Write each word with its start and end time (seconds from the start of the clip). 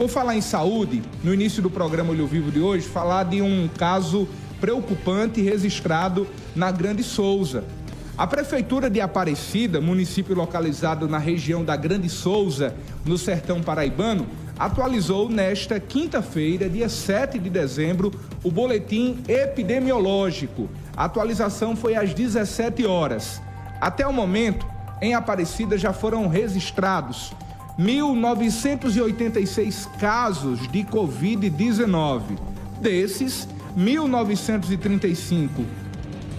Por 0.00 0.08
falar 0.08 0.34
em 0.34 0.40
saúde, 0.40 1.02
no 1.22 1.34
início 1.34 1.62
do 1.62 1.68
programa 1.68 2.12
Olho 2.12 2.26
Vivo 2.26 2.50
de 2.50 2.58
hoje, 2.58 2.88
falar 2.88 3.24
de 3.24 3.42
um 3.42 3.68
caso 3.76 4.26
preocupante 4.58 5.42
registrado 5.42 6.26
na 6.56 6.70
Grande 6.70 7.02
Souza. 7.02 7.64
A 8.16 8.26
Prefeitura 8.26 8.88
de 8.88 8.98
Aparecida, 8.98 9.78
município 9.78 10.34
localizado 10.34 11.06
na 11.06 11.18
região 11.18 11.62
da 11.62 11.76
Grande 11.76 12.08
Souza, 12.08 12.74
no 13.04 13.18
sertão 13.18 13.60
paraibano, 13.60 14.26
atualizou 14.58 15.28
nesta 15.28 15.78
quinta-feira, 15.78 16.66
dia 16.66 16.88
7 16.88 17.38
de 17.38 17.50
dezembro, 17.50 18.10
o 18.42 18.50
boletim 18.50 19.18
epidemiológico. 19.28 20.70
A 20.96 21.04
atualização 21.04 21.76
foi 21.76 21.94
às 21.94 22.14
17 22.14 22.86
horas. 22.86 23.38
Até 23.78 24.06
o 24.06 24.14
momento, 24.14 24.66
em 25.02 25.12
Aparecida 25.12 25.76
já 25.76 25.92
foram 25.92 26.26
registrados 26.26 27.34
1.986 27.80 29.88
casos 29.98 30.70
de 30.70 30.84
Covid-19. 30.84 32.38
Desses, 32.78 33.48
1.935 33.76 35.48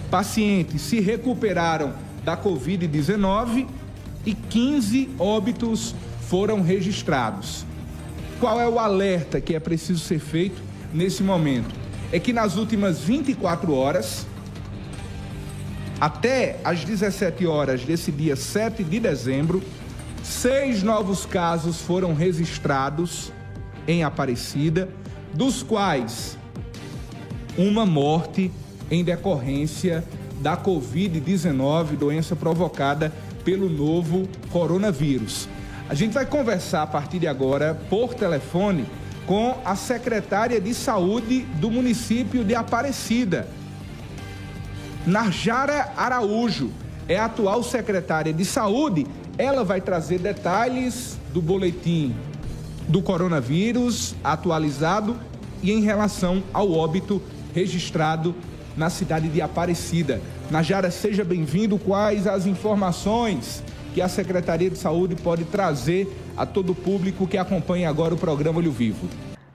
pacientes 0.08 0.80
se 0.82 1.00
recuperaram 1.00 1.94
da 2.24 2.36
Covid-19 2.36 3.66
e 4.24 4.34
15 4.34 5.10
óbitos 5.18 5.96
foram 6.28 6.62
registrados. 6.62 7.66
Qual 8.38 8.60
é 8.60 8.68
o 8.68 8.78
alerta 8.78 9.40
que 9.40 9.56
é 9.56 9.60
preciso 9.60 10.04
ser 10.04 10.20
feito 10.20 10.62
nesse 10.94 11.24
momento? 11.24 11.74
É 12.12 12.20
que 12.20 12.32
nas 12.32 12.56
últimas 12.56 13.00
24 13.00 13.74
horas, 13.74 14.24
até 16.00 16.60
às 16.62 16.84
17 16.84 17.44
horas 17.46 17.84
desse 17.84 18.12
dia 18.12 18.36
7 18.36 18.84
de 18.84 19.00
dezembro, 19.00 19.60
seis 20.22 20.82
novos 20.82 21.26
casos 21.26 21.80
foram 21.80 22.14
registrados 22.14 23.32
em 23.86 24.04
Aparecida, 24.04 24.88
dos 25.34 25.62
quais 25.62 26.38
uma 27.56 27.84
morte 27.84 28.50
em 28.90 29.02
decorrência 29.04 30.04
da 30.40 30.56
Covid-19, 30.56 31.96
doença 31.96 32.34
provocada 32.34 33.12
pelo 33.44 33.68
novo 33.68 34.28
coronavírus. 34.50 35.48
A 35.88 35.94
gente 35.94 36.12
vai 36.12 36.24
conversar 36.24 36.82
a 36.82 36.86
partir 36.86 37.18
de 37.18 37.26
agora 37.26 37.74
por 37.90 38.14
telefone 38.14 38.86
com 39.26 39.56
a 39.64 39.76
secretária 39.76 40.60
de 40.60 40.74
saúde 40.74 41.42
do 41.60 41.70
município 41.70 42.44
de 42.44 42.54
Aparecida, 42.54 43.48
Narjara 45.06 45.92
Araújo. 45.96 46.70
É 47.08 47.18
a 47.18 47.24
atual 47.24 47.62
secretária 47.62 48.32
de 48.32 48.44
saúde. 48.44 49.06
Ela 49.38 49.64
vai 49.64 49.80
trazer 49.80 50.18
detalhes 50.18 51.18
do 51.32 51.40
boletim 51.40 52.14
do 52.88 53.00
coronavírus 53.00 54.14
atualizado 54.22 55.16
e 55.62 55.70
em 55.70 55.80
relação 55.80 56.42
ao 56.52 56.72
óbito 56.72 57.22
registrado 57.54 58.34
na 58.76 58.90
cidade 58.90 59.28
de 59.28 59.40
Aparecida. 59.40 60.20
Najara, 60.50 60.90
seja 60.90 61.24
bem-vindo. 61.24 61.78
Quais 61.78 62.26
as 62.26 62.46
informações 62.46 63.62
que 63.94 64.00
a 64.00 64.08
Secretaria 64.08 64.70
de 64.70 64.78
Saúde 64.78 65.14
pode 65.14 65.44
trazer 65.44 66.08
a 66.36 66.46
todo 66.46 66.72
o 66.72 66.74
público 66.74 67.26
que 67.26 67.36
acompanha 67.36 67.88
agora 67.88 68.14
o 68.14 68.18
programa 68.18 68.58
Olho 68.58 68.72
Vivo. 68.72 69.08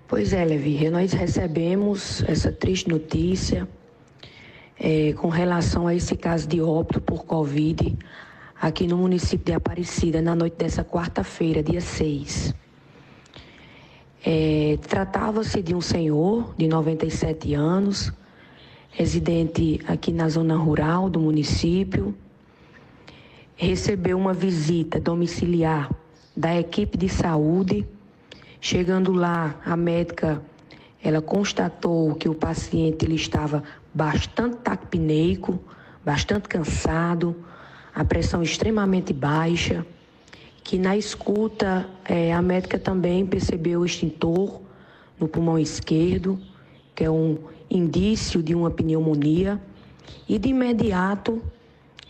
Pois 0.08 0.32
é, 0.32 0.46
Levi, 0.46 0.90
nós 0.90 1.12
recebemos 1.12 2.24
essa 2.28 2.52
triste 2.52 2.88
notícia 2.88 3.68
é, 4.80 5.14
com 5.14 5.28
relação 5.28 5.88
a 5.88 5.96
esse 5.96 6.16
caso 6.16 6.48
de 6.48 6.62
óbito 6.62 7.02
por 7.02 7.26
Covid 7.26 7.98
aqui 8.60 8.88
no 8.88 8.98
município 8.98 9.46
de 9.46 9.54
Aparecida 9.54 10.22
na 10.22 10.36
noite 10.36 10.56
dessa 10.58 10.84
quarta-feira, 10.84 11.62
dia 11.62 11.82
6. 11.82 12.54
É, 14.26 14.78
Tratava-se 14.88 15.62
de 15.62 15.76
um 15.76 15.82
senhor 15.82 16.54
de 16.58 16.68
97 16.68 17.54
anos, 17.54 18.12
residente 18.92 19.80
aqui 19.88 20.12
na 20.12 20.28
zona 20.28 20.58
rural 20.58 21.10
do 21.10 21.20
município, 21.20 22.16
recebeu 23.56 24.18
uma 24.18 24.34
visita 24.34 25.00
domiciliar 25.00 25.90
da 26.36 26.58
equipe 26.60 26.98
de 26.98 27.10
saúde. 27.10 27.88
Chegando 28.60 29.14
lá, 29.14 29.56
a 29.64 29.78
médica 29.78 30.42
ela 31.04 31.22
constatou 31.22 32.16
que 32.16 32.28
o 32.28 32.34
paciente 32.34 33.06
ele 33.06 33.16
estava 33.16 33.64
bastante 33.94 34.58
taquipneico, 34.58 35.60
bastante 36.04 36.50
cansado, 36.50 37.36
a 37.98 38.06
pressão 38.06 38.44
extremamente 38.44 39.12
baixa, 39.12 39.84
que 40.64 40.78
na 40.78 40.96
escuta 40.96 41.90
é, 42.06 42.32
a 42.32 42.40
médica 42.44 42.78
também 42.78 43.26
percebeu 43.26 43.80
o 43.80 43.86
extintor 43.86 44.62
no 45.20 45.28
pulmão 45.28 45.58
esquerdo, 45.58 46.40
que 46.94 47.04
é 47.04 47.10
um 47.10 47.40
indício 47.68 48.44
de 48.44 48.54
uma 48.54 48.70
pneumonia, 48.70 49.60
e 50.30 50.38
de 50.38 50.50
imediato 50.50 51.42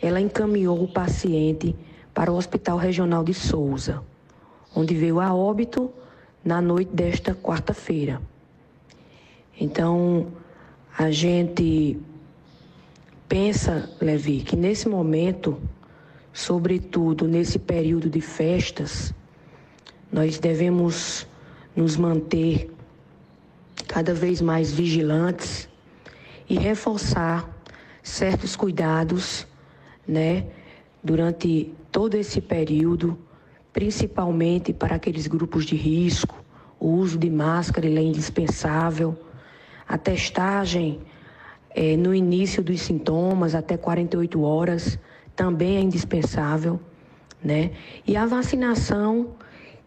ela 0.01 0.19
encaminhou 0.19 0.83
o 0.83 0.89
paciente 0.89 1.73
para 2.13 2.33
o 2.33 2.35
Hospital 2.35 2.77
Regional 2.77 3.23
de 3.23 3.33
Souza, 3.33 4.03
onde 4.75 4.93
veio 4.93 5.21
a 5.21 5.33
óbito 5.33 5.89
na 6.43 6.61
noite 6.61 6.91
desta 6.93 7.33
quarta-feira. 7.33 8.21
Então, 9.57 10.27
a 10.97 11.09
gente 11.11 11.97
pensa, 13.29 13.89
Levi, 14.01 14.41
que 14.41 14.57
nesse 14.57 14.89
momento, 14.89 15.57
sobretudo 16.37 17.27
nesse 17.27 17.57
período 17.57 18.11
de 18.11 18.21
festas, 18.21 19.11
nós 20.11 20.37
devemos 20.37 21.25
nos 21.75 21.97
manter 21.97 22.71
cada 23.87 24.13
vez 24.13 24.39
mais 24.39 24.71
vigilantes 24.71 25.67
e 26.47 26.55
reforçar 26.55 27.49
certos 28.03 28.55
cuidados 28.55 29.47
né, 30.07 30.45
durante 31.03 31.73
todo 31.91 32.13
esse 32.13 32.39
período, 32.39 33.17
principalmente 33.73 34.71
para 34.71 34.97
aqueles 34.97 35.25
grupos 35.25 35.65
de 35.65 35.75
risco, 35.75 36.45
o 36.79 36.89
uso 36.89 37.17
de 37.17 37.31
máscara 37.31 37.87
é 37.87 38.03
indispensável, 38.03 39.17
a 39.87 39.97
testagem 39.97 40.99
é, 41.71 41.97
no 41.97 42.13
início 42.13 42.61
dos 42.61 42.79
sintomas, 42.81 43.55
até 43.55 43.75
48 43.75 44.39
horas, 44.43 44.99
também 45.37 45.77
é 45.77 45.81
indispensável, 45.81 46.79
né? 47.41 47.71
E 48.05 48.17
a 48.17 48.25
vacinação, 48.25 49.35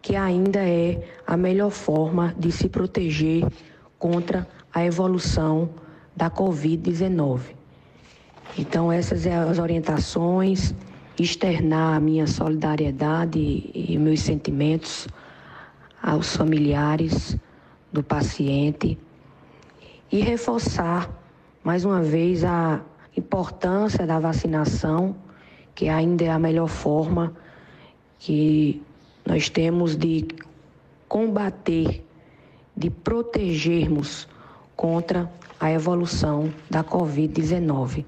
que 0.01 0.15
ainda 0.15 0.59
é 0.59 1.05
a 1.27 1.35
melhor 1.35 1.69
forma 1.69 2.33
de 2.39 2.51
se 2.51 2.69
proteger 2.69 3.45
contra 3.99 4.47
a 4.73 4.83
evolução 4.83 5.69
da 6.15 6.31
Covid-19. 6.31 7.41
Então, 8.57 8.91
essas 8.91 9.21
são 9.21 9.49
as 9.49 9.59
orientações, 9.59 10.73
externar 11.19 11.97
a 11.97 11.99
minha 11.99 12.25
solidariedade 12.25 13.69
e 13.73 13.97
meus 13.99 14.21
sentimentos 14.21 15.07
aos 16.01 16.35
familiares 16.35 17.37
do 17.91 18.01
paciente 18.01 18.97
e 20.11 20.21
reforçar 20.21 21.09
mais 21.63 21.85
uma 21.85 22.01
vez 22.01 22.43
a 22.43 22.81
importância 23.15 24.07
da 24.07 24.19
vacinação, 24.19 25.15
que 25.81 25.89
ainda 25.89 26.25
é 26.25 26.29
a 26.29 26.37
melhor 26.37 26.67
forma 26.67 27.33
que 28.19 28.83
nós 29.25 29.49
temos 29.49 29.95
de 29.95 30.27
combater, 31.09 32.05
de 32.77 32.91
protegermos 32.91 34.27
contra 34.75 35.27
a 35.59 35.71
evolução 35.71 36.53
da 36.69 36.83
Covid-19. 36.83 38.05